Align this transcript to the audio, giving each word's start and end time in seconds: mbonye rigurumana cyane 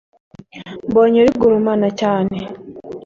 mbonye 0.89 1.19
rigurumana 1.27 1.87
cyane 1.99 2.37